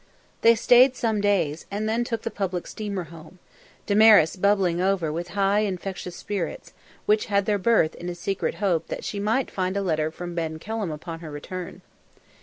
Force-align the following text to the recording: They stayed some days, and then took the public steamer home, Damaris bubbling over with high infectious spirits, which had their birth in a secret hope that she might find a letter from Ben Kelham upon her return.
They 0.41 0.55
stayed 0.55 0.95
some 0.95 1.21
days, 1.21 1.67
and 1.69 1.87
then 1.87 2.03
took 2.03 2.23
the 2.23 2.31
public 2.31 2.65
steamer 2.65 3.03
home, 3.13 3.37
Damaris 3.85 4.35
bubbling 4.35 4.81
over 4.81 5.13
with 5.13 5.27
high 5.37 5.59
infectious 5.59 6.15
spirits, 6.15 6.73
which 7.05 7.27
had 7.27 7.45
their 7.45 7.59
birth 7.59 7.93
in 7.93 8.09
a 8.09 8.15
secret 8.15 8.55
hope 8.55 8.87
that 8.87 9.03
she 9.03 9.19
might 9.19 9.51
find 9.51 9.77
a 9.77 9.83
letter 9.83 10.09
from 10.09 10.33
Ben 10.33 10.57
Kelham 10.57 10.89
upon 10.89 11.19
her 11.19 11.29
return. 11.29 11.83